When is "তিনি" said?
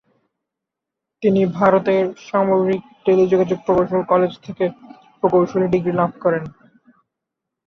1.23-1.41